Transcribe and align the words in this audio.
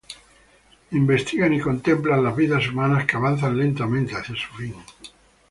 Investigan 0.93 1.53
y 1.53 1.59
contemplan 1.59 2.23
las 2.23 2.35
vidas 2.35 2.67
humanas 2.69 3.05
que 3.05 3.17
avanzan 3.17 3.55
lentamente 3.55 4.15
hacia 4.15 4.33
su 4.35 4.51
fin. 4.55 4.73